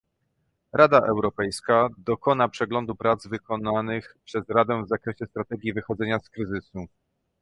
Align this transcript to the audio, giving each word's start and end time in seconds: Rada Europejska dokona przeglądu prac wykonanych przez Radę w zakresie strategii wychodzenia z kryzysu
Rada 0.73 0.99
Europejska 1.07 1.89
dokona 1.97 2.49
przeglądu 2.49 2.95
prac 2.95 3.27
wykonanych 3.27 4.17
przez 4.25 4.49
Radę 4.49 4.83
w 4.85 4.89
zakresie 4.89 5.25
strategii 5.25 5.73
wychodzenia 5.73 6.19
z 6.19 6.29
kryzysu 6.29 6.85